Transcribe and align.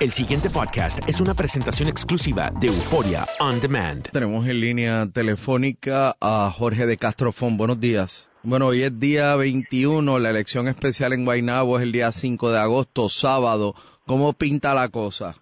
El 0.00 0.10
siguiente 0.10 0.48
podcast 0.48 1.06
es 1.08 1.20
una 1.20 1.34
presentación 1.34 1.88
exclusiva 1.88 2.48
de 2.58 2.68
Euforia 2.68 3.20
On 3.40 3.60
Demand. 3.60 4.10
Tenemos 4.10 4.46
en 4.46 4.60
línea 4.60 5.06
telefónica 5.12 6.14
a 6.20 6.50
Jorge 6.56 6.86
de 6.86 6.96
Castrofón. 6.96 7.58
Buenos 7.58 7.78
días. 7.80 8.28
Bueno, 8.42 8.68
hoy 8.68 8.82
es 8.82 8.98
día 8.98 9.36
21, 9.36 10.18
la 10.18 10.30
elección 10.30 10.68
especial 10.68 11.12
en 11.12 11.26
Guaynabo 11.26 11.76
es 11.76 11.82
el 11.82 11.92
día 11.92 12.10
5 12.12 12.50
de 12.50 12.58
agosto, 12.58 13.10
sábado. 13.10 13.74
¿Cómo 14.06 14.32
pinta 14.32 14.72
la 14.72 14.88
cosa? 14.88 15.34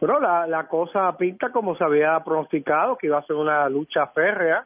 Pero 0.00 0.18
la, 0.18 0.46
la 0.46 0.66
cosa 0.66 1.14
pinta 1.18 1.52
como 1.52 1.76
se 1.76 1.84
había 1.84 2.18
pronosticado, 2.24 2.96
que 2.96 3.08
iba 3.08 3.18
a 3.18 3.26
ser 3.26 3.36
una 3.36 3.68
lucha 3.68 4.06
férrea 4.14 4.64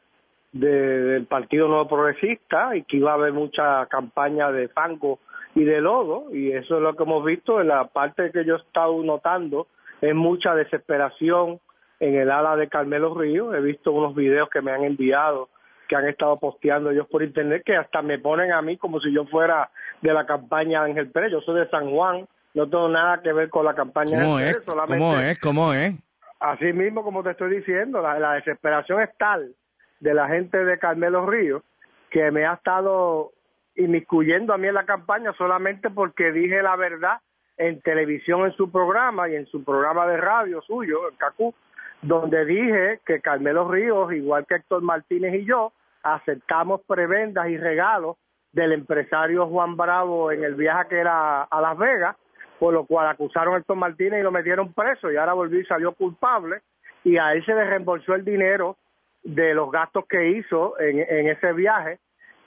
de- 0.52 0.68
del 1.02 1.26
Partido 1.26 1.66
Nuevo 1.66 1.88
Progresista 1.88 2.76
y 2.76 2.84
que 2.84 2.98
iba 2.98 3.10
a 3.10 3.14
haber 3.14 3.32
mucha 3.32 3.84
campaña 3.86 4.52
de 4.52 4.68
fango 4.68 5.18
y 5.54 5.64
de 5.64 5.80
lodo, 5.80 6.34
y 6.34 6.52
eso 6.52 6.76
es 6.76 6.82
lo 6.82 6.96
que 6.96 7.04
hemos 7.04 7.24
visto 7.24 7.60
en 7.60 7.68
la 7.68 7.84
parte 7.86 8.30
que 8.32 8.44
yo 8.44 8.56
he 8.56 8.58
estado 8.58 9.00
notando, 9.02 9.68
es 10.00 10.14
mucha 10.14 10.54
desesperación 10.54 11.60
en 12.00 12.16
el 12.16 12.30
ala 12.30 12.56
de 12.56 12.68
Carmelo 12.68 13.14
Ríos. 13.14 13.54
He 13.54 13.60
visto 13.60 13.92
unos 13.92 14.14
videos 14.14 14.50
que 14.50 14.60
me 14.60 14.72
han 14.72 14.84
enviado, 14.84 15.48
que 15.88 15.96
han 15.96 16.08
estado 16.08 16.38
posteando 16.38 16.90
ellos 16.90 17.06
por 17.08 17.22
internet, 17.22 17.62
que 17.64 17.76
hasta 17.76 18.02
me 18.02 18.18
ponen 18.18 18.52
a 18.52 18.62
mí 18.62 18.76
como 18.76 19.00
si 19.00 19.12
yo 19.12 19.26
fuera 19.26 19.70
de 20.02 20.12
la 20.12 20.26
campaña 20.26 20.82
de 20.82 20.90
Ángel 20.90 21.10
Pérez. 21.10 21.30
Yo 21.32 21.40
soy 21.42 21.60
de 21.60 21.68
San 21.70 21.90
Juan, 21.90 22.26
no 22.54 22.68
tengo 22.68 22.88
nada 22.88 23.22
que 23.22 23.32
ver 23.32 23.48
con 23.48 23.64
la 23.64 23.74
campaña 23.74 24.18
de 24.18 24.24
¿Cómo 24.24 24.36
Ángel? 24.36 24.52
Pérez, 24.52 24.64
solamente 24.66 24.98
¿Cómo 25.04 25.20
es? 25.20 25.40
¿Cómo 25.40 25.72
es? 25.72 25.94
Así 26.40 26.72
mismo, 26.72 27.04
como 27.04 27.22
te 27.22 27.30
estoy 27.30 27.56
diciendo, 27.56 28.02
la, 28.02 28.18
la 28.18 28.32
desesperación 28.34 29.00
es 29.00 29.16
tal 29.16 29.54
de 30.00 30.14
la 30.14 30.28
gente 30.28 30.62
de 30.64 30.78
Carmelo 30.78 31.24
Ríos 31.26 31.62
que 32.10 32.30
me 32.30 32.44
ha 32.44 32.54
estado 32.54 33.32
inmiscuyendo 33.76 34.52
a 34.52 34.58
mí 34.58 34.68
en 34.68 34.74
la 34.74 34.84
campaña 34.84 35.32
solamente 35.36 35.90
porque 35.90 36.32
dije 36.32 36.62
la 36.62 36.76
verdad 36.76 37.18
en 37.56 37.80
televisión 37.80 38.46
en 38.46 38.52
su 38.52 38.70
programa 38.70 39.28
y 39.28 39.36
en 39.36 39.46
su 39.46 39.62
programa 39.64 40.06
de 40.06 40.16
radio 40.16 40.60
suyo, 40.62 41.08
el 41.08 41.16
CACU, 41.16 41.54
donde 42.02 42.44
dije 42.44 43.00
que 43.06 43.20
Carmelo 43.20 43.70
Ríos, 43.70 44.12
igual 44.12 44.44
que 44.46 44.56
Héctor 44.56 44.82
Martínez 44.82 45.34
y 45.34 45.44
yo, 45.44 45.72
aceptamos 46.02 46.82
prebendas 46.82 47.48
y 47.48 47.56
regalos 47.56 48.16
del 48.52 48.72
empresario 48.72 49.46
Juan 49.46 49.76
Bravo 49.76 50.30
en 50.30 50.44
el 50.44 50.54
viaje 50.54 50.88
que 50.90 50.98
era 50.98 51.42
a 51.42 51.60
Las 51.60 51.78
Vegas, 51.78 52.16
por 52.58 52.74
lo 52.74 52.86
cual 52.86 53.08
acusaron 53.08 53.54
a 53.54 53.58
Héctor 53.58 53.76
Martínez 53.76 54.20
y 54.20 54.22
lo 54.22 54.30
metieron 54.30 54.72
preso 54.72 55.10
y 55.10 55.16
ahora 55.16 55.32
volvió 55.32 55.60
y 55.60 55.64
salió 55.64 55.92
culpable 55.92 56.60
y 57.04 57.18
a 57.18 57.32
él 57.32 57.44
se 57.44 57.54
le 57.54 57.64
reembolsó 57.64 58.14
el 58.14 58.24
dinero 58.24 58.76
de 59.22 59.54
los 59.54 59.70
gastos 59.70 60.04
que 60.08 60.30
hizo 60.30 60.78
en, 60.80 60.98
en 61.00 61.28
ese 61.28 61.52
viaje. 61.52 61.98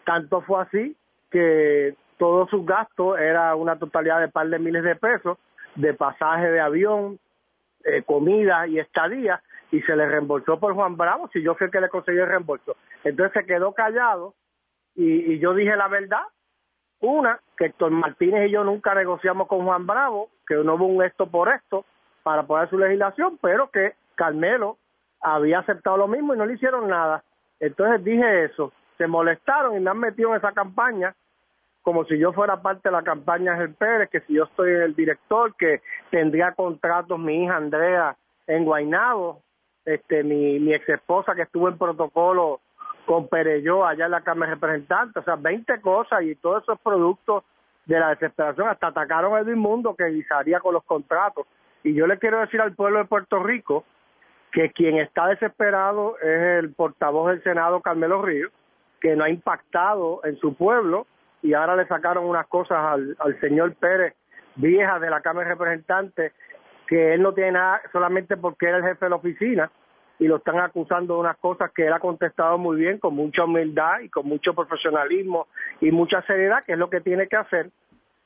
Tanto 0.05 0.41
fue 0.41 0.61
así 0.61 0.95
que 1.29 1.95
todos 2.17 2.49
sus 2.49 2.65
gastos 2.65 3.19
era 3.19 3.55
una 3.55 3.77
totalidad 3.77 4.19
de 4.19 4.29
par 4.29 4.47
de 4.49 4.59
miles 4.59 4.83
de 4.83 4.95
pesos 4.95 5.37
de 5.75 5.93
pasaje 5.93 6.49
de 6.49 6.59
avión, 6.59 7.19
eh, 7.83 8.03
comida 8.03 8.67
y 8.67 8.79
estadía 8.79 9.41
y 9.71 9.81
se 9.81 9.95
le 9.95 10.07
reembolsó 10.07 10.59
por 10.59 10.73
Juan 10.73 10.97
Bravo 10.97 11.29
si 11.31 11.41
yo 11.41 11.55
fui 11.55 11.65
el 11.65 11.71
que 11.71 11.81
le 11.81 11.89
conseguí 11.89 12.17
el 12.17 12.27
reembolso. 12.27 12.75
Entonces 13.03 13.33
se 13.33 13.45
quedó 13.45 13.73
callado 13.73 14.33
y, 14.95 15.33
y 15.33 15.39
yo 15.39 15.53
dije 15.53 15.75
la 15.75 15.87
verdad. 15.87 16.23
Una, 16.99 17.39
que 17.55 17.65
Héctor 17.65 17.91
Martínez 17.91 18.47
y 18.47 18.53
yo 18.53 18.63
nunca 18.63 18.95
negociamos 18.95 19.47
con 19.47 19.63
Juan 19.65 19.85
Bravo, 19.85 20.29
que 20.47 20.55
no 20.55 20.75
hubo 20.75 20.87
un 20.87 21.03
esto 21.03 21.27
por 21.27 21.49
esto 21.49 21.85
para 22.23 22.43
poner 22.43 22.69
su 22.71 22.79
legislación, 22.79 23.37
pero 23.39 23.69
que 23.69 23.93
Carmelo 24.15 24.77
había 25.21 25.59
aceptado 25.59 25.97
lo 25.97 26.07
mismo 26.07 26.33
y 26.33 26.37
no 26.37 26.45
le 26.45 26.55
hicieron 26.55 26.87
nada. 26.87 27.23
Entonces 27.59 28.03
dije 28.03 28.45
eso, 28.45 28.73
se 28.97 29.07
molestaron 29.07 29.75
y 29.75 29.79
me 29.79 29.89
han 29.89 29.99
metido 29.99 30.31
en 30.31 30.37
esa 30.37 30.51
campaña 30.51 31.15
como 31.87 32.03
si 32.03 32.17
yo 32.17 32.33
fuera 32.33 32.61
parte 32.61 32.89
de 32.89 32.91
la 32.91 33.01
campaña 33.01 33.53
Ángel 33.53 33.73
Pérez, 33.73 34.09
que 34.09 34.19
si 34.19 34.33
yo 34.33 34.43
estoy 34.43 34.71
el 34.71 34.93
director, 34.93 35.55
que 35.55 35.81
tendría 36.11 36.51
contratos 36.51 37.17
mi 37.17 37.45
hija 37.45 37.55
Andrea 37.55 38.13
en 38.45 38.65
Guaynabo, 38.65 39.41
este, 39.85 40.21
mi, 40.21 40.59
mi 40.59 40.73
ex 40.73 40.89
esposa 40.89 41.33
que 41.33 41.43
estuvo 41.43 41.69
en 41.69 41.77
protocolo 41.77 42.59
con 43.05 43.29
Pereyó 43.29 43.85
allá 43.85 44.03
en 44.03 44.11
la 44.11 44.19
Cámara 44.19 44.49
de 44.49 44.55
Representantes, 44.55 45.15
o 45.15 45.23
sea, 45.23 45.37
20 45.37 45.79
cosas 45.79 46.23
y 46.23 46.35
todos 46.35 46.63
esos 46.63 46.77
productos 46.81 47.45
de 47.85 47.97
la 47.97 48.09
desesperación, 48.09 48.67
hasta 48.67 48.87
atacaron 48.87 49.33
a 49.33 49.39
Edwin 49.39 49.57
Mundo 49.57 49.95
que 49.95 50.07
guisaría 50.07 50.59
con 50.59 50.73
los 50.73 50.83
contratos. 50.83 51.47
Y 51.83 51.93
yo 51.93 52.05
le 52.05 52.19
quiero 52.19 52.41
decir 52.41 52.59
al 52.59 52.75
pueblo 52.75 52.99
de 52.99 53.05
Puerto 53.05 53.41
Rico 53.41 53.85
que 54.51 54.73
quien 54.73 54.97
está 54.97 55.27
desesperado 55.27 56.17
es 56.19 56.59
el 56.59 56.73
portavoz 56.73 57.29
del 57.29 57.43
Senado, 57.43 57.79
Carmelo 57.79 58.21
Ríos, 58.21 58.51
que 59.01 59.15
no 59.15 59.23
ha 59.23 59.29
impactado 59.29 60.21
en 60.23 60.37
su 60.37 60.55
pueblo 60.55 61.07
y 61.41 61.53
ahora 61.53 61.75
le 61.75 61.87
sacaron 61.87 62.25
unas 62.25 62.47
cosas 62.47 62.77
al, 62.77 63.15
al 63.19 63.39
señor 63.39 63.75
Pérez, 63.75 64.15
vieja 64.55 64.99
de 64.99 65.09
la 65.09 65.21
Cámara 65.21 65.47
de 65.47 65.55
Representantes, 65.55 66.33
que 66.87 67.13
él 67.13 67.21
no 67.21 67.33
tiene 67.33 67.53
nada 67.53 67.81
solamente 67.91 68.37
porque 68.37 68.67
era 68.67 68.77
el 68.77 68.83
jefe 68.83 69.05
de 69.05 69.09
la 69.09 69.17
oficina 69.17 69.71
y 70.19 70.27
lo 70.27 70.37
están 70.37 70.59
acusando 70.59 71.13
de 71.13 71.19
unas 71.19 71.37
cosas 71.37 71.71
que 71.73 71.85
él 71.85 71.93
ha 71.93 71.99
contestado 71.99 72.57
muy 72.57 72.77
bien, 72.77 72.97
con 72.97 73.15
mucha 73.15 73.43
humildad 73.43 73.99
y 73.99 74.09
con 74.09 74.27
mucho 74.27 74.53
profesionalismo 74.53 75.47
y 75.79 75.91
mucha 75.91 76.21
seriedad, 76.23 76.63
que 76.65 76.73
es 76.73 76.77
lo 76.77 76.89
que 76.89 77.01
tiene 77.01 77.27
que 77.27 77.35
hacer. 77.35 77.69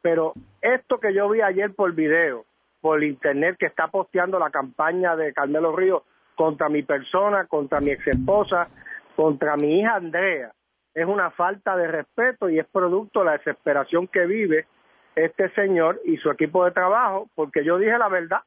Pero 0.02 0.34
esto 0.62 1.00
que 1.00 1.14
yo 1.14 1.30
vi 1.30 1.42
ayer 1.42 1.74
por 1.74 1.94
video, 1.94 2.46
por 2.80 3.04
internet, 3.04 3.58
que 3.60 3.66
está 3.66 3.88
posteando 3.88 4.40
la 4.40 4.50
campaña 4.50 5.16
de 5.16 5.34
Carmelo 5.34 5.76
Ríos 5.76 6.04
contra 6.36 6.70
mi 6.70 6.82
persona, 6.82 7.46
contra 7.46 7.82
mi 7.82 7.92
ex 7.92 8.08
esposa, 8.08 8.70
contra 9.16 9.58
mi 9.58 9.80
hija 9.80 9.96
Andrea, 9.96 10.52
es 10.94 11.06
una 11.06 11.32
falta 11.32 11.76
de 11.76 11.88
respeto 11.88 12.50
y 12.50 12.60
es 12.60 12.68
producto 12.68 13.20
de 13.20 13.26
la 13.26 13.32
desesperación 13.34 14.08
que 14.08 14.26
vive 14.26 14.68
este 15.16 15.50
señor 15.54 16.00
y 16.06 16.18
su 16.18 16.30
equipo 16.30 16.66
de 16.66 16.72
trabajo, 16.72 17.30
porque 17.36 17.64
yo 17.66 17.78
dije 17.78 17.98
la 17.98 18.10
verdad, 18.10 18.40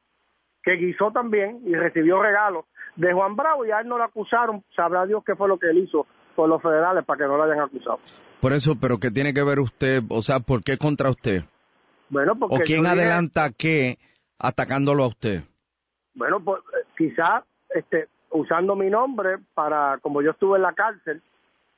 que 0.63 0.73
guisó 0.73 1.11
también 1.11 1.61
y 1.65 1.75
recibió 1.75 2.21
regalos 2.21 2.65
de 2.95 3.13
Juan 3.13 3.35
Bravo 3.35 3.65
y 3.65 3.71
a 3.71 3.79
él 3.81 3.87
no 3.87 3.97
lo 3.97 4.03
acusaron, 4.03 4.63
sabrá 4.75 5.05
Dios 5.05 5.23
qué 5.25 5.35
fue 5.35 5.47
lo 5.47 5.57
que 5.59 5.67
él 5.69 5.77
hizo 5.79 6.07
por 6.35 6.49
los 6.49 6.61
federales 6.61 7.05
para 7.05 7.19
que 7.19 7.25
no 7.25 7.37
lo 7.37 7.43
hayan 7.43 7.59
acusado. 7.59 7.99
Por 8.41 8.53
eso, 8.53 8.75
pero 8.79 8.97
¿qué 8.99 9.11
tiene 9.11 9.33
que 9.33 9.43
ver 9.43 9.59
usted? 9.59 10.01
O 10.09 10.21
sea, 10.21 10.39
¿por 10.39 10.63
qué 10.63 10.77
contra 10.77 11.09
usted? 11.09 11.43
Bueno, 12.09 12.35
porque 12.37 12.55
¿O 12.55 12.59
quién 12.59 12.81
dije- 12.81 12.91
adelanta 12.93 13.49
qué 13.57 13.97
atacándolo 14.39 15.03
a 15.03 15.07
usted? 15.07 15.41
Bueno, 16.13 16.39
pues 16.39 16.61
eh, 16.73 16.85
quizás 16.97 17.43
este, 17.69 18.07
usando 18.31 18.75
mi 18.75 18.89
nombre 18.89 19.37
para, 19.53 19.97
como 20.01 20.21
yo 20.21 20.31
estuve 20.31 20.57
en 20.57 20.63
la 20.63 20.73
cárcel, 20.73 21.21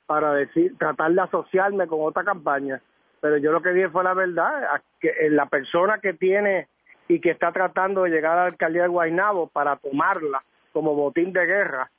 para 0.08 0.34
decir, 0.34 0.76
tratar 0.78 1.12
de 1.12 1.22
asociarme 1.22 1.86
con 1.86 2.00
otra 2.02 2.24
campaña. 2.24 2.82
Pero 3.22 3.38
yo 3.38 3.52
lo 3.52 3.62
que 3.62 3.70
dije 3.70 3.90
fue 3.90 4.04
la 4.04 4.14
verdad, 4.14 4.82
que 5.00 5.10
eh, 5.10 5.30
la 5.30 5.46
persona 5.48 6.00
que 6.00 6.14
tiene 6.14 6.68
y 7.08 7.20
que 7.20 7.32
está 7.32 7.52
tratando 7.52 8.04
de 8.04 8.10
llegar 8.10 8.34
a 8.34 8.42
la 8.42 8.46
alcaldía 8.48 8.84
de 8.84 8.88
Guaynabo 8.88 9.48
para 9.48 9.76
tomarla 9.76 10.44
como 10.74 10.96
botín 10.96 11.34
de 11.34 11.46
guerra 11.46 11.92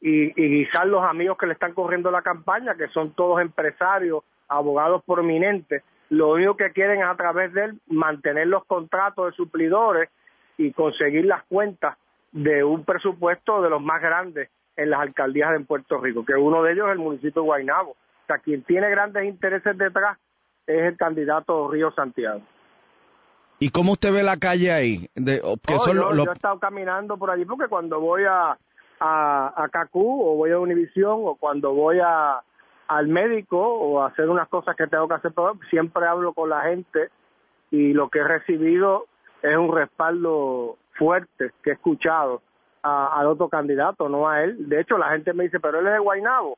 y, 0.00 0.40
y 0.40 0.48
guisar 0.48 0.86
los 0.86 1.04
amigos 1.04 1.38
que 1.38 1.46
le 1.46 1.54
están 1.54 1.72
corriendo 1.72 2.10
la 2.10 2.22
campaña, 2.22 2.74
que 2.74 2.88
son 2.88 3.12
todos 3.12 3.40
empresarios, 3.40 4.22
abogados 4.48 5.02
prominentes, 5.04 5.82
lo 6.10 6.32
único 6.32 6.56
que 6.56 6.72
quieren 6.72 7.00
es 7.00 7.06
a 7.06 7.16
través 7.16 7.52
de 7.52 7.64
él 7.64 7.80
mantener 7.88 8.46
los 8.46 8.64
contratos 8.66 9.26
de 9.26 9.36
suplidores 9.36 10.10
y 10.58 10.72
conseguir 10.72 11.24
las 11.24 11.42
cuentas 11.44 11.96
de 12.32 12.62
un 12.62 12.84
presupuesto 12.84 13.62
de 13.62 13.70
los 13.70 13.82
más 13.82 14.00
grandes 14.02 14.50
en 14.76 14.90
las 14.90 15.00
alcaldías 15.00 15.52
de 15.52 15.60
Puerto 15.60 15.98
Rico, 15.98 16.24
que 16.24 16.34
uno 16.34 16.62
de 16.62 16.72
ellos 16.72 16.86
es 16.86 16.92
el 16.92 16.98
municipio 16.98 17.42
de 17.42 17.46
Guaynabo. 17.46 17.90
O 17.92 18.26
sea, 18.26 18.38
quien 18.38 18.62
tiene 18.62 18.88
grandes 18.90 19.24
intereses 19.24 19.76
detrás 19.78 20.18
es 20.66 20.82
el 20.82 20.96
candidato 20.96 21.70
Río 21.70 21.90
Santiago. 21.92 22.40
¿Y 23.58 23.70
cómo 23.70 23.92
usted 23.92 24.12
ve 24.12 24.22
la 24.22 24.36
calle 24.38 24.72
ahí? 24.72 25.08
De, 25.14 25.40
que 25.66 25.78
son 25.78 25.94
yo, 25.96 26.02
lo- 26.02 26.12
lo- 26.12 26.24
yo 26.24 26.30
he 26.30 26.34
estado 26.34 26.58
caminando 26.58 27.16
por 27.16 27.30
allí 27.30 27.44
porque 27.44 27.68
cuando 27.68 28.00
voy 28.00 28.24
a, 28.24 28.58
a, 29.00 29.62
a 29.64 29.68
Cacú 29.70 30.22
o 30.28 30.36
voy 30.36 30.50
a 30.50 30.58
Univisión 30.58 31.20
o 31.24 31.36
cuando 31.36 31.72
voy 31.72 31.98
a, 32.02 32.40
al 32.88 33.06
médico 33.08 33.58
o 33.60 34.02
a 34.02 34.08
hacer 34.08 34.28
unas 34.28 34.48
cosas 34.48 34.74
que 34.76 34.86
tengo 34.86 35.06
que 35.08 35.14
hacer, 35.14 35.32
siempre 35.70 36.06
hablo 36.06 36.32
con 36.32 36.50
la 36.50 36.62
gente 36.62 37.10
y 37.70 37.92
lo 37.92 38.08
que 38.08 38.18
he 38.20 38.24
recibido 38.24 39.06
es 39.42 39.56
un 39.56 39.72
respaldo 39.74 40.76
fuerte 40.94 41.52
que 41.62 41.70
he 41.70 41.72
escuchado 41.74 42.42
a- 42.84 43.18
al 43.18 43.26
otro 43.26 43.48
candidato, 43.48 44.08
no 44.08 44.28
a 44.28 44.42
él. 44.44 44.68
De 44.68 44.80
hecho, 44.80 44.96
la 44.98 45.08
gente 45.10 45.32
me 45.32 45.44
dice, 45.44 45.58
pero 45.58 45.80
él 45.80 45.86
es 45.86 45.94
de 45.94 45.98
Guaynabo, 45.98 46.56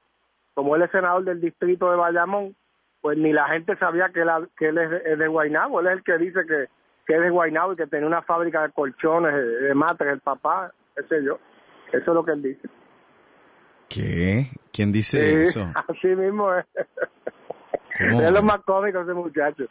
como 0.55 0.77
él 0.77 0.83
es 0.83 0.91
senador 0.91 1.25
del 1.25 1.41
distrito 1.41 1.91
de 1.91 1.97
Bayamón, 1.97 2.55
pues 3.01 3.17
ni 3.17 3.33
la 3.33 3.47
gente 3.49 3.77
sabía 3.77 4.09
que 4.11 4.21
él, 4.23 4.29
que 4.59 4.69
él 4.69 4.79
es, 4.79 4.91
de- 4.91 5.03
es 5.13 5.19
de 5.19 5.29
Guaynabo, 5.29 5.81
él 5.81 5.87
es 5.87 5.93
el 5.95 6.03
que 6.03 6.19
dice 6.19 6.41
que, 6.47 6.67
que 7.07 7.15
es 7.15 7.21
de 7.23 7.31
Guaynabo 7.31 7.73
y 7.73 7.77
que 7.77 7.87
tenía 7.87 8.07
una 8.07 8.23
fábrica 8.23 8.63
de 8.63 8.73
colchones, 8.73 9.33
de, 9.33 9.45
de 9.69 9.75
matres, 9.75 10.13
el 10.13 10.21
papá, 10.21 10.73
ese 10.97 11.23
yo. 11.25 11.39
Eso 11.93 11.99
es 11.99 12.07
lo 12.15 12.25
que 12.25 12.33
él 12.33 12.43
dice. 12.43 12.69
¿Qué? 13.89 14.47
¿Quién 14.73 14.91
dice 14.93 15.19
Sí, 15.45 15.49
eso? 15.49 15.71
Así 15.89 16.09
mismo 16.09 16.53
es. 16.53 16.65
¿Cómo? 17.99 18.21
Es 18.21 18.33
lo 18.33 18.43
más 18.43 18.59
cómico 18.65 19.01
ese 19.01 19.15
muchacho. 19.15 19.65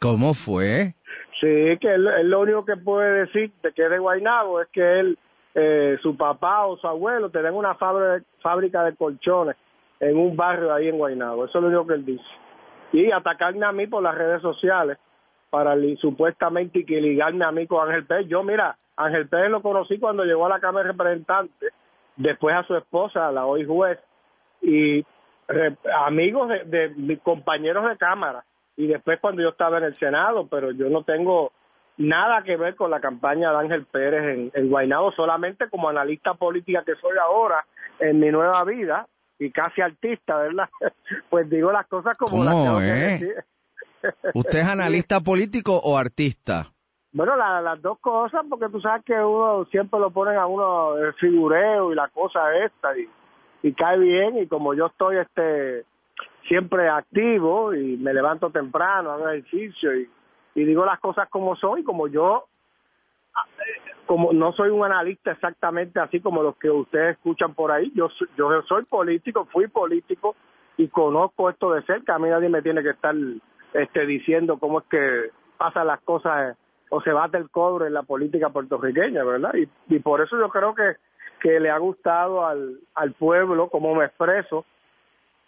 ¿Cómo 0.00 0.32
fue? 0.34 0.94
Sí, 1.40 1.78
que 1.78 1.94
él, 1.94 2.06
él 2.08 2.30
lo 2.30 2.40
único 2.40 2.64
que 2.64 2.76
puede 2.76 3.26
decir 3.26 3.52
de 3.62 3.72
que 3.72 3.84
es 3.84 3.90
de 3.90 3.98
Guaynabo 3.98 4.60
es 4.60 4.68
que 4.68 5.00
él, 5.00 5.18
eh, 5.54 5.96
su 6.02 6.16
papá 6.16 6.66
o 6.66 6.76
su 6.78 6.86
abuelo 6.88 7.30
tenían 7.30 7.54
una 7.54 7.74
fábrica, 7.74 8.84
de 8.84 8.96
colchones 8.96 9.56
en 10.00 10.16
un 10.18 10.36
barrio 10.36 10.72
ahí 10.72 10.88
en 10.88 10.98
Guaynabo. 10.98 11.44
Eso 11.44 11.58
es 11.58 11.62
lo 11.62 11.68
único 11.68 11.86
que 11.86 11.94
él 11.94 12.04
dice. 12.04 12.24
Y 12.92 13.12
atacarme 13.12 13.66
a 13.66 13.72
mí 13.72 13.86
por 13.86 14.02
las 14.02 14.16
redes 14.16 14.42
sociales 14.42 14.98
para 15.50 15.76
li- 15.76 15.96
supuestamente 15.98 16.84
que 16.84 17.00
ligarme 17.00 17.44
a 17.44 17.52
mí 17.52 17.66
con 17.66 17.86
Ángel 17.86 18.06
Pérez. 18.06 18.26
Yo, 18.28 18.42
mira, 18.42 18.76
Ángel 18.96 19.28
Pérez 19.28 19.50
lo 19.50 19.62
conocí 19.62 19.98
cuando 19.98 20.24
llegó 20.24 20.46
a 20.46 20.50
la 20.50 20.60
Cámara 20.60 20.86
de 20.86 20.92
Representantes, 20.92 21.72
después 22.16 22.56
a 22.56 22.64
su 22.64 22.74
esposa, 22.76 23.30
la 23.30 23.46
hoy 23.46 23.64
juez, 23.64 23.98
y 24.60 25.04
amigos 26.04 26.48
de, 26.48 26.64
de 26.64 26.88
mis 26.96 27.20
compañeros 27.20 27.88
de 27.88 27.96
Cámara 27.96 28.44
y 28.78 28.86
después 28.86 29.18
cuando 29.20 29.42
yo 29.42 29.48
estaba 29.48 29.78
en 29.78 29.84
el 29.84 29.98
Senado, 29.98 30.46
pero 30.48 30.70
yo 30.70 30.88
no 30.88 31.02
tengo 31.02 31.50
nada 31.96 32.44
que 32.44 32.56
ver 32.56 32.76
con 32.76 32.92
la 32.92 33.00
campaña 33.00 33.50
de 33.50 33.58
Ángel 33.58 33.84
Pérez 33.86 34.22
en, 34.22 34.52
en 34.54 34.70
Guaynabo, 34.70 35.10
solamente 35.12 35.68
como 35.68 35.88
analista 35.88 36.34
política 36.34 36.84
que 36.86 36.94
soy 36.94 37.18
ahora 37.20 37.66
en 37.98 38.20
mi 38.20 38.30
nueva 38.30 38.62
vida 38.62 39.08
y 39.36 39.50
casi 39.50 39.80
artista, 39.80 40.36
¿verdad? 40.38 40.68
Pues 41.28 41.50
digo 41.50 41.72
las 41.72 41.88
cosas 41.88 42.16
como 42.16 42.44
las 42.44 42.54
¿Cómo, 42.54 42.64
tengo 42.64 42.78
que 42.78 42.84
decir. 42.84 43.34
¿Usted 44.34 44.58
es 44.60 44.68
analista 44.68 45.18
político 45.20 45.76
o 45.76 45.98
artista? 45.98 46.68
Bueno, 47.10 47.36
la- 47.36 47.60
las 47.60 47.82
dos 47.82 47.98
cosas, 47.98 48.44
porque 48.48 48.68
tú 48.68 48.80
sabes 48.80 49.04
que 49.04 49.14
uno 49.14 49.64
siempre 49.72 49.98
lo 49.98 50.12
ponen 50.12 50.36
a 50.36 50.46
uno 50.46 50.96
el 50.96 51.14
figureo 51.14 51.90
y 51.90 51.96
la 51.96 52.06
cosa 52.10 52.56
esta 52.64 52.96
y, 52.96 53.08
y 53.64 53.72
cae 53.72 53.98
bien 53.98 54.38
y 54.38 54.46
como 54.46 54.72
yo 54.74 54.86
estoy 54.86 55.16
este 55.16 55.84
siempre 56.48 56.88
activo 56.88 57.74
y 57.74 57.96
me 57.98 58.12
levanto 58.12 58.50
temprano, 58.50 59.12
hago 59.12 59.28
ejercicio 59.28 59.94
y, 59.94 60.08
digo 60.54 60.84
las 60.84 60.98
cosas 60.98 61.28
como 61.28 61.54
son 61.54 61.84
como 61.84 62.08
yo 62.08 62.46
como 64.06 64.32
no 64.32 64.52
soy 64.54 64.70
un 64.70 64.84
analista 64.84 65.30
exactamente 65.30 66.00
así 66.00 66.20
como 66.20 66.42
los 66.42 66.56
que 66.56 66.68
ustedes 66.68 67.16
escuchan 67.16 67.54
por 67.54 67.70
ahí, 67.70 67.92
yo 67.94 68.08
yo 68.36 68.62
soy 68.62 68.84
político, 68.86 69.44
fui 69.52 69.68
político 69.68 70.34
y 70.76 70.88
conozco 70.88 71.48
esto 71.48 71.72
de 71.72 71.82
cerca, 71.82 72.16
a 72.16 72.18
mí 72.18 72.28
nadie 72.28 72.48
me 72.48 72.62
tiene 72.62 72.82
que 72.82 72.90
estar 72.90 73.14
este 73.74 74.06
diciendo 74.06 74.58
cómo 74.58 74.80
es 74.80 74.86
que 74.86 75.30
pasan 75.58 75.86
las 75.86 76.00
cosas 76.00 76.50
eh, 76.50 76.56
o 76.90 77.00
se 77.02 77.12
bate 77.12 77.36
el 77.36 77.50
cobre 77.50 77.86
en 77.86 77.94
la 77.94 78.02
política 78.02 78.48
puertorriqueña, 78.48 79.22
¿verdad? 79.22 79.54
Y, 79.54 79.68
y 79.94 79.98
por 79.98 80.22
eso 80.22 80.38
yo 80.38 80.48
creo 80.48 80.74
que, 80.74 80.96
que 81.40 81.60
le 81.60 81.70
ha 81.70 81.78
gustado 81.78 82.46
al, 82.46 82.80
al 82.94 83.12
pueblo 83.12 83.68
cómo 83.68 83.94
me 83.94 84.06
expreso 84.06 84.64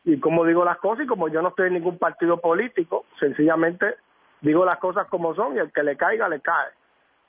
y 0.05 0.19
cómo 0.19 0.45
digo 0.45 0.65
las 0.65 0.79
cosas 0.79 1.05
y 1.05 1.09
como 1.09 1.29
yo 1.29 1.43
no 1.43 1.49
estoy 1.49 1.69
en 1.69 1.75
ningún 1.75 1.99
partido 1.99 2.41
político, 2.41 3.05
sencillamente 3.19 3.97
digo 4.41 4.65
las 4.65 4.79
cosas 4.79 5.07
como 5.09 5.35
son 5.35 5.57
y 5.57 5.59
el 5.59 5.73
que 5.73 5.83
le 5.83 5.97
caiga 5.97 6.29
le 6.29 6.41
cae. 6.41 6.71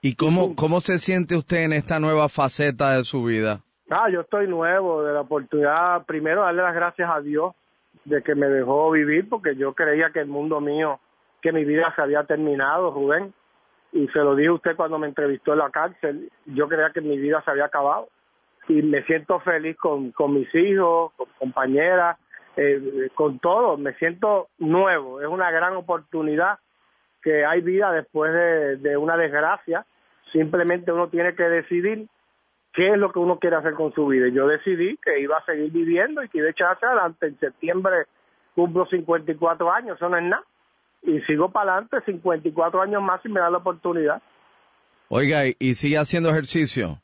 ¿Y 0.02 0.16
cómo, 0.16 0.56
cómo 0.56 0.80
se 0.80 0.98
siente 0.98 1.36
usted 1.36 1.64
en 1.64 1.74
esta 1.74 2.00
nueva 2.00 2.28
faceta 2.28 2.98
de 2.98 3.04
su 3.04 3.24
vida? 3.24 3.62
Ah, 3.90 4.10
yo 4.10 4.22
estoy 4.22 4.48
nuevo 4.48 5.04
de 5.04 5.14
la 5.14 5.22
oportunidad, 5.22 6.06
primero 6.06 6.42
darle 6.42 6.64
las 6.64 6.74
gracias 6.74 7.10
a 7.12 7.20
Dios 7.20 7.54
de 8.06 8.24
que 8.24 8.36
me 8.36 8.48
dejó 8.48 8.90
vivir 8.92 9.28
porque 9.30 9.56
yo 9.56 9.74
creía 9.74 10.12
que 10.12 10.22
el 10.22 10.28
mundo 10.28 10.60
mío, 10.62 11.00
que 11.42 11.52
mi 11.52 11.66
vida 11.66 11.94
se 11.96 12.02
había 12.02 12.24
terminado, 12.24 12.92
Rubén, 12.92 13.34
y 13.92 14.08
se 14.08 14.20
lo 14.20 14.36
dije 14.36 14.50
a 14.50 14.54
usted 14.54 14.76
cuando 14.76 14.98
me 14.98 15.08
entrevistó 15.08 15.54
en 15.54 15.60
la 15.60 15.70
cárcel, 15.70 16.32
yo 16.46 16.68
creía 16.68 16.92
que 16.92 17.02
mi 17.02 17.18
vida 17.18 17.42
se 17.44 17.52
había 17.52 17.66
acabado 17.66 18.08
y 18.70 18.82
me 18.82 19.04
siento 19.04 19.40
feliz 19.42 19.78
con, 19.78 20.12
con 20.12 20.34
mis 20.34 20.54
hijos, 20.56 21.12
con 21.18 21.28
compañeras, 21.38 22.18
eh, 22.58 23.10
con 23.16 23.40
todo, 23.40 23.78
me 23.78 23.94
siento 23.94 24.48
nuevo, 24.60 25.22
es 25.22 25.28
una 25.28 25.52
gran 25.52 25.76
oportunidad 25.76 26.60
que 27.22 27.46
hay 27.46 27.62
vida 27.62 27.92
después 27.92 28.34
de, 28.34 28.78
de 28.78 28.98
una 28.98 29.16
desgracia, 29.18 29.86
simplemente 30.32 30.92
uno 30.92 31.10
tiene 31.10 31.36
que 31.36 31.44
decidir 31.44 32.08
qué 32.74 32.90
es 32.94 32.98
lo 32.98 33.12
que 33.12 33.20
uno 33.20 33.38
quiere 33.38 33.58
hacer 33.58 33.74
con 33.74 33.94
su 33.94 34.08
vida. 34.08 34.28
Yo 34.30 34.48
decidí 34.48 34.98
que 35.04 35.20
iba 35.20 35.38
a 35.38 35.46
seguir 35.46 35.72
viviendo 35.72 36.24
y 36.24 36.30
que 36.30 36.40
iba 36.40 36.48
a 36.48 36.52
echar 36.52 36.72
hacia 36.76 36.88
adelante. 36.90 37.28
En 37.28 37.38
septiembre 37.40 38.06
cumplo 38.56 38.86
54 38.88 39.72
años, 39.72 39.98
eso 39.98 40.10
no 40.10 40.18
es 40.18 40.24
nada. 40.24 40.44
Y 41.04 41.20
sigo 41.22 41.52
para 41.52 41.74
adelante 41.74 42.02
54 42.06 42.82
años 42.82 43.02
más 43.04 43.24
y 43.26 43.30
me 43.30 43.40
da 43.40 43.50
la 43.50 43.58
oportunidad. 43.58 44.22
Oiga, 45.10 45.46
¿y- 45.46 45.56
¿y 45.60 45.74
sigue 45.74 45.98
haciendo 45.98 46.30
ejercicio? 46.30 46.98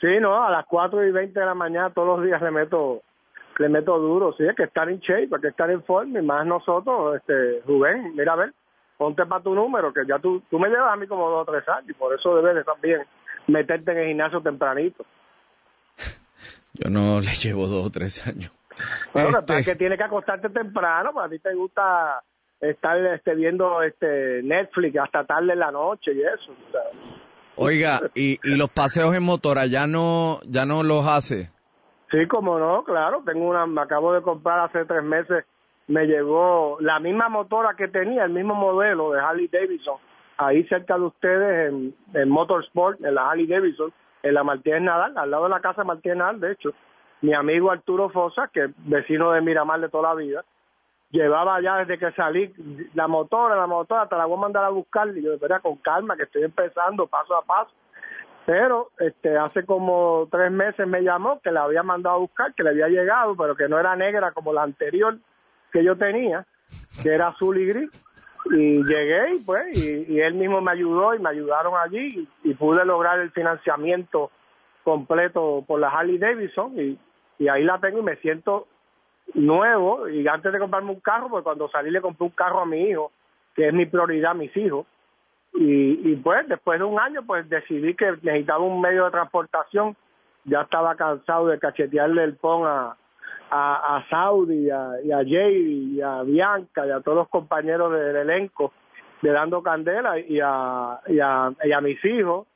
Sí, 0.00 0.08
no, 0.20 0.44
a 0.44 0.50
las 0.50 0.66
4 0.66 1.04
y 1.04 1.10
20 1.10 1.40
de 1.40 1.46
la 1.46 1.54
mañana 1.54 1.90
todos 1.90 2.18
los 2.18 2.26
días 2.26 2.40
le 2.42 2.50
meto 2.50 3.02
le 3.58 3.68
meto 3.68 3.98
duro, 3.98 4.32
sí, 4.36 4.44
hay 4.44 4.54
que 4.54 4.64
estar 4.64 4.88
en 4.88 5.00
shape, 5.00 5.28
hay 5.34 5.40
que 5.40 5.48
estar 5.48 5.70
en 5.70 5.82
forma 5.82 6.18
y 6.18 6.22
más 6.22 6.46
nosotros, 6.46 7.16
este, 7.16 7.60
Rubén, 7.66 8.14
mira 8.14 8.32
a 8.32 8.36
ver, 8.36 8.54
ponte 8.96 9.26
para 9.26 9.42
tu 9.42 9.54
número, 9.54 9.92
que 9.92 10.06
ya 10.06 10.18
tú, 10.18 10.42
tú 10.50 10.58
me 10.58 10.68
llevas 10.68 10.92
a 10.92 10.96
mí 10.96 11.06
como 11.06 11.28
dos 11.28 11.46
o 11.46 11.52
tres 11.52 11.68
años 11.68 11.90
y 11.90 11.94
por 11.94 12.14
eso 12.14 12.36
debes 12.36 12.54
de 12.54 12.64
también 12.64 13.02
meterte 13.48 13.92
en 13.92 13.98
el 13.98 14.08
gimnasio 14.08 14.40
tempranito. 14.40 15.04
Yo 16.74 16.90
no 16.90 17.20
le 17.20 17.32
llevo 17.34 17.66
dos 17.66 17.86
o 17.86 17.90
tres 17.90 18.26
años. 18.26 18.52
Bueno, 19.12 19.40
Este, 19.40 19.52
que 19.52 19.58
es 19.58 19.66
que 19.66 19.74
tienes 19.76 19.98
que 19.98 20.04
acostarte 20.04 20.48
temprano, 20.50 21.12
para 21.12 21.28
ti 21.28 21.40
te 21.40 21.52
gusta 21.54 22.22
estar 22.60 22.96
este, 23.06 23.34
viendo 23.34 23.82
este 23.82 24.42
Netflix 24.42 24.96
hasta 24.98 25.24
tarde 25.24 25.52
en 25.52 25.58
la 25.58 25.72
noche 25.72 26.12
y 26.12 26.20
eso. 26.20 26.54
Oiga, 27.56 28.00
¿y, 28.14 28.38
y 28.42 28.56
los 28.56 28.70
paseos 28.70 29.14
en 29.16 29.24
motora 29.24 29.66
ya 29.66 29.88
no, 29.88 30.38
ya 30.44 30.64
no 30.64 30.84
los 30.84 31.06
hace? 31.06 31.50
Sí, 32.10 32.26
como 32.26 32.58
no, 32.58 32.84
claro, 32.84 33.22
tengo 33.24 33.48
una, 33.48 33.66
me 33.66 33.82
acabo 33.82 34.14
de 34.14 34.22
comprar 34.22 34.60
hace 34.60 34.84
tres 34.86 35.02
meses, 35.02 35.44
me 35.88 36.06
llegó 36.06 36.78
la 36.80 36.98
misma 37.00 37.28
motora 37.28 37.74
que 37.74 37.88
tenía, 37.88 38.24
el 38.24 38.30
mismo 38.30 38.54
modelo 38.54 39.12
de 39.12 39.20
Harley 39.20 39.48
Davidson, 39.48 39.98
ahí 40.38 40.64
cerca 40.64 40.96
de 40.96 41.04
ustedes 41.04 41.68
en, 41.68 41.94
en 42.14 42.28
Motorsport, 42.30 43.04
en 43.04 43.14
la 43.14 43.30
Harley 43.30 43.46
Davidson, 43.46 43.92
en 44.22 44.34
la 44.34 44.42
Martínez 44.42 44.82
Nadal, 44.82 45.18
al 45.18 45.30
lado 45.30 45.44
de 45.44 45.50
la 45.50 45.60
casa 45.60 45.82
de 45.82 45.88
Martínez 45.88 46.16
Nadal, 46.16 46.40
de 46.40 46.52
hecho, 46.52 46.70
mi 47.20 47.34
amigo 47.34 47.70
Arturo 47.70 48.08
Fosa, 48.08 48.48
que 48.52 48.64
es 48.64 48.70
vecino 48.78 49.32
de 49.32 49.42
Miramar 49.42 49.80
de 49.80 49.90
toda 49.90 50.10
la 50.10 50.14
vida, 50.14 50.44
llevaba 51.10 51.60
ya 51.60 51.78
desde 51.78 51.98
que 51.98 52.12
salí 52.12 52.52
la 52.94 53.06
motora, 53.06 53.56
la 53.56 53.66
motora, 53.66 54.08
te 54.08 54.16
la 54.16 54.24
voy 54.24 54.38
a 54.38 54.42
mandar 54.42 54.64
a 54.64 54.70
buscar, 54.70 55.08
y 55.08 55.22
yo, 55.22 55.34
espera, 55.34 55.60
con 55.60 55.76
calma, 55.76 56.16
que 56.16 56.22
estoy 56.24 56.44
empezando 56.44 57.06
paso 57.06 57.36
a 57.36 57.42
paso, 57.42 57.70
pero 58.48 58.88
este 58.98 59.36
hace 59.36 59.66
como 59.66 60.26
tres 60.30 60.50
meses 60.50 60.86
me 60.86 61.02
llamó 61.02 61.38
que 61.40 61.52
la 61.52 61.64
había 61.64 61.82
mandado 61.82 62.16
a 62.16 62.20
buscar, 62.20 62.54
que 62.54 62.62
le 62.62 62.70
había 62.70 62.88
llegado, 62.88 63.36
pero 63.36 63.54
que 63.54 63.68
no 63.68 63.78
era 63.78 63.94
negra 63.94 64.32
como 64.32 64.54
la 64.54 64.62
anterior 64.62 65.18
que 65.70 65.84
yo 65.84 65.98
tenía, 65.98 66.46
que 67.02 67.10
era 67.10 67.28
azul 67.28 67.58
y 67.58 67.66
gris. 67.66 67.90
Y 68.46 68.82
llegué 68.84 69.34
y 69.34 69.38
pues, 69.40 69.76
y, 69.76 70.18
él 70.18 70.32
mismo 70.32 70.62
me 70.62 70.72
ayudó 70.72 71.14
y 71.14 71.18
me 71.18 71.28
ayudaron 71.28 71.74
allí 71.76 72.26
y, 72.42 72.50
y 72.50 72.54
pude 72.54 72.86
lograr 72.86 73.20
el 73.20 73.32
financiamiento 73.32 74.30
completo 74.82 75.62
por 75.66 75.78
la 75.78 75.90
Harley 75.90 76.16
Davidson 76.16 76.72
y, 76.80 76.98
y 77.38 77.48
ahí 77.48 77.64
la 77.64 77.78
tengo 77.80 77.98
y 77.98 78.02
me 78.02 78.16
siento 78.16 78.66
nuevo 79.34 80.08
y 80.08 80.26
antes 80.26 80.50
de 80.50 80.58
comprarme 80.58 80.92
un 80.92 81.00
carro, 81.00 81.28
pues 81.28 81.44
cuando 81.44 81.68
salí 81.68 81.90
le 81.90 82.00
compré 82.00 82.24
un 82.24 82.30
carro 82.30 82.60
a 82.60 82.66
mi 82.66 82.80
hijo, 82.80 83.12
que 83.54 83.68
es 83.68 83.74
mi 83.74 83.84
prioridad, 83.84 84.34
mis 84.34 84.56
hijos, 84.56 84.86
y, 85.54 86.12
y 86.12 86.16
pues 86.16 86.46
después 86.48 86.78
de 86.78 86.84
un 86.84 87.00
año 87.00 87.22
pues 87.26 87.48
decidí 87.48 87.94
que 87.94 88.12
necesitaba 88.22 88.60
un 88.60 88.80
medio 88.80 89.04
de 89.04 89.10
transportación. 89.10 89.96
Ya 90.44 90.62
estaba 90.62 90.94
cansado 90.96 91.48
de 91.48 91.58
cachetearle 91.58 92.24
el 92.24 92.36
pon 92.36 92.66
a, 92.66 92.96
a, 93.50 94.04
Saudi 94.08 94.70
a, 94.70 94.92
y 95.04 95.12
a 95.12 95.18
Jay 95.18 95.94
y 95.94 96.00
a 96.00 96.22
Bianca 96.22 96.86
y 96.86 96.90
a 96.90 97.00
todos 97.00 97.18
los 97.18 97.28
compañeros 97.28 97.92
del 97.92 98.16
elenco 98.16 98.72
de 99.20 99.30
Dando 99.30 99.62
Candela 99.62 100.18
y 100.18 100.38
a, 100.40 101.00
y 101.08 101.18
a, 101.20 101.80
mis 101.82 102.02
hijos. 102.04 102.46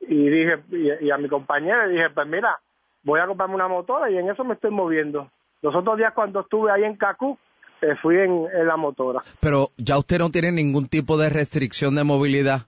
Y 0.00 0.28
dije 0.28 0.62
y, 0.70 1.06
y 1.06 1.10
a 1.10 1.16
mi 1.16 1.28
compañera 1.28 1.86
y 1.86 1.92
dije 1.92 2.10
pues 2.10 2.26
mira 2.26 2.58
voy 3.04 3.20
a 3.20 3.26
comprarme 3.26 3.54
una 3.54 3.68
motora 3.68 4.10
y 4.10 4.18
en 4.18 4.28
eso 4.28 4.44
me 4.44 4.54
estoy 4.54 4.70
moviendo. 4.70 5.30
Los 5.62 5.74
otros 5.74 5.96
días 5.96 6.12
cuando 6.12 6.40
estuve 6.40 6.70
ahí 6.70 6.84
en 6.84 6.96
Cacú 6.96 7.38
eh, 7.84 7.96
fui 8.00 8.16
en, 8.16 8.46
en 8.52 8.66
la 8.66 8.76
motora 8.76 9.22
Pero 9.40 9.68
ya 9.76 9.98
usted 9.98 10.18
no 10.18 10.30
tiene 10.30 10.50
ningún 10.52 10.88
tipo 10.88 11.18
de 11.18 11.28
restricción 11.28 11.94
de 11.94 12.04
movilidad. 12.04 12.62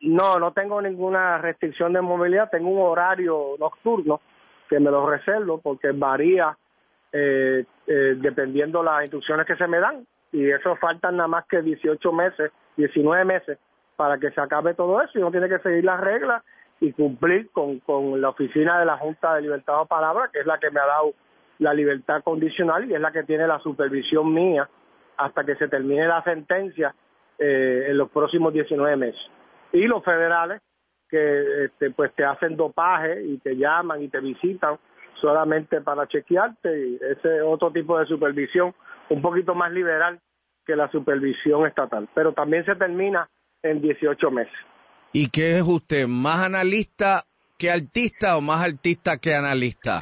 No, 0.00 0.38
no 0.38 0.52
tengo 0.52 0.80
ninguna 0.80 1.36
restricción 1.38 1.92
de 1.92 2.00
movilidad. 2.00 2.48
Tengo 2.50 2.70
un 2.70 2.80
horario 2.80 3.56
nocturno 3.58 4.20
que 4.68 4.80
me 4.80 4.90
lo 4.90 5.08
reservo 5.10 5.60
porque 5.60 5.92
varía 5.92 6.56
eh, 7.12 7.64
eh, 7.86 8.14
dependiendo 8.16 8.82
las 8.82 9.02
instrucciones 9.02 9.46
que 9.46 9.56
se 9.56 9.66
me 9.66 9.78
dan. 9.78 10.06
Y 10.32 10.48
eso 10.50 10.74
faltan 10.76 11.16
nada 11.16 11.28
más 11.28 11.44
que 11.46 11.60
18 11.60 12.12
meses, 12.12 12.50
19 12.76 13.24
meses 13.26 13.58
para 13.96 14.16
que 14.16 14.30
se 14.30 14.40
acabe 14.40 14.72
todo 14.72 15.02
eso. 15.02 15.18
Y 15.18 15.18
uno 15.18 15.30
tiene 15.30 15.50
que 15.50 15.58
seguir 15.58 15.84
las 15.84 16.00
reglas 16.00 16.42
y 16.80 16.92
cumplir 16.92 17.50
con, 17.50 17.80
con 17.80 18.22
la 18.22 18.30
oficina 18.30 18.78
de 18.78 18.86
la 18.86 18.96
Junta 18.96 19.34
de 19.34 19.42
Libertad 19.42 19.80
de 19.80 19.86
Palabra, 19.86 20.30
que 20.32 20.40
es 20.40 20.46
la 20.46 20.58
que 20.58 20.70
me 20.70 20.80
ha 20.80 20.86
dado 20.86 21.12
la 21.60 21.72
libertad 21.72 22.22
condicional 22.24 22.90
y 22.90 22.94
es 22.94 23.00
la 23.00 23.12
que 23.12 23.22
tiene 23.22 23.46
la 23.46 23.60
supervisión 23.60 24.32
mía 24.34 24.68
hasta 25.16 25.44
que 25.44 25.54
se 25.56 25.68
termine 25.68 26.08
la 26.08 26.24
sentencia 26.24 26.94
eh, 27.38 27.86
en 27.88 27.98
los 27.98 28.10
próximos 28.10 28.52
19 28.52 28.96
meses. 28.96 29.20
Y 29.72 29.86
los 29.86 30.02
federales 30.04 30.60
que 31.08 31.64
este, 31.64 31.90
pues 31.90 32.14
te 32.14 32.24
hacen 32.24 32.56
dopaje 32.56 33.22
y 33.24 33.38
te 33.38 33.56
llaman 33.56 34.02
y 34.02 34.08
te 34.08 34.20
visitan 34.20 34.78
solamente 35.20 35.80
para 35.80 36.06
chequearte 36.06 36.88
y 36.88 36.94
ese 36.96 37.42
otro 37.42 37.70
tipo 37.70 37.98
de 37.98 38.06
supervisión 38.06 38.74
un 39.10 39.20
poquito 39.20 39.54
más 39.54 39.70
liberal 39.72 40.18
que 40.64 40.76
la 40.76 40.90
supervisión 40.90 41.66
estatal, 41.66 42.08
pero 42.14 42.32
también 42.32 42.64
se 42.64 42.76
termina 42.76 43.28
en 43.62 43.82
18 43.82 44.30
meses. 44.30 44.54
¿Y 45.12 45.28
qué 45.28 45.58
es 45.58 45.62
usted, 45.62 46.06
más 46.06 46.46
analista 46.46 47.24
que 47.58 47.70
artista 47.70 48.36
o 48.36 48.40
más 48.40 48.62
artista 48.62 49.18
que 49.18 49.34
analista? 49.34 50.00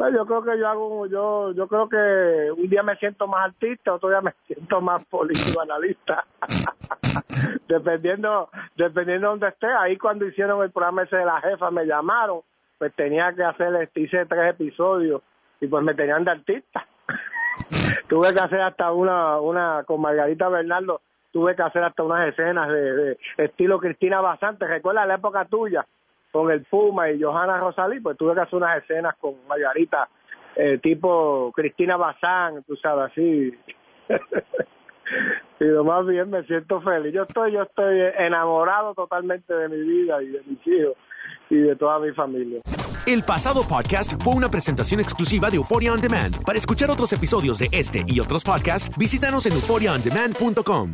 Pues 0.00 0.14
yo 0.14 0.24
creo 0.24 0.42
que 0.42 0.58
yo 0.58 0.66
hago, 0.66 1.06
yo, 1.08 1.52
yo 1.52 1.68
creo 1.68 1.86
que 1.86 2.50
un 2.58 2.70
día 2.70 2.82
me 2.82 2.96
siento 2.96 3.26
más 3.26 3.44
artista, 3.44 3.92
otro 3.92 4.08
día 4.08 4.22
me 4.22 4.32
siento 4.46 4.80
más 4.80 5.04
político 5.04 5.60
analista. 5.60 6.24
dependiendo, 7.68 8.48
dependiendo 8.76 9.26
de 9.26 9.30
donde 9.32 9.48
esté. 9.48 9.66
Ahí 9.66 9.98
cuando 9.98 10.24
hicieron 10.24 10.62
el 10.62 10.70
programa 10.70 11.02
ese 11.02 11.16
de 11.16 11.26
la 11.26 11.42
jefa 11.42 11.70
me 11.70 11.84
llamaron, 11.84 12.40
pues 12.78 12.94
tenía 12.94 13.34
que 13.34 13.44
hacer, 13.44 13.74
este, 13.74 14.00
hice 14.00 14.24
tres 14.24 14.54
episodios 14.54 15.20
y 15.60 15.66
pues 15.66 15.84
me 15.84 15.92
tenían 15.92 16.24
de 16.24 16.30
artista. 16.30 16.86
tuve 18.08 18.32
que 18.32 18.40
hacer 18.40 18.62
hasta 18.62 18.92
una, 18.92 19.38
una, 19.38 19.84
con 19.84 20.00
Margarita 20.00 20.48
Bernardo, 20.48 21.02
tuve 21.30 21.54
que 21.54 21.62
hacer 21.62 21.84
hasta 21.84 22.02
unas 22.04 22.26
escenas 22.26 22.70
de, 22.70 22.94
de 22.94 23.18
estilo 23.36 23.78
Cristina 23.78 24.22
Basante. 24.22 24.66
¿Recuerda 24.66 25.04
la 25.04 25.16
época 25.16 25.44
tuya? 25.44 25.84
Con 26.32 26.50
el 26.50 26.64
Puma 26.64 27.10
y 27.10 27.20
Johanna 27.20 27.58
Rosalí, 27.58 28.00
pues 28.00 28.16
tuve 28.16 28.34
que 28.34 28.40
hacer 28.40 28.54
unas 28.54 28.82
escenas 28.82 29.16
con 29.16 29.34
Margarita, 29.48 30.08
eh, 30.56 30.78
tipo 30.78 31.52
Cristina 31.54 31.96
Bazán, 31.96 32.62
tú 32.64 32.76
sabes, 32.76 33.10
así. 33.10 33.52
y 35.60 35.64
lo 35.64 35.84
más 35.84 36.06
bien 36.06 36.30
me 36.30 36.42
siento 36.44 36.80
feliz. 36.80 37.12
Yo 37.12 37.22
estoy, 37.22 37.52
yo 37.52 37.62
estoy 37.62 38.00
enamorado 38.18 38.94
totalmente 38.94 39.52
de 39.52 39.68
mi 39.68 39.80
vida 39.80 40.22
y 40.22 40.28
de 40.28 40.42
mis 40.46 40.66
hijos 40.66 40.96
y 41.50 41.56
de 41.56 41.76
toda 41.76 41.98
mi 41.98 42.12
familia. 42.12 42.60
El 43.06 43.22
pasado 43.24 43.66
podcast 43.66 44.22
fue 44.22 44.34
una 44.34 44.50
presentación 44.50 45.00
exclusiva 45.00 45.50
de 45.50 45.56
Euphoria 45.56 45.92
On 45.92 46.00
Demand. 46.00 46.44
Para 46.44 46.58
escuchar 46.58 46.90
otros 46.90 47.12
episodios 47.12 47.58
de 47.58 47.68
este 47.72 48.04
y 48.06 48.20
otros 48.20 48.44
podcasts, 48.44 48.96
visítanos 48.96 49.46
en 49.46 49.54
euphoriaondemand.com. 49.54 50.88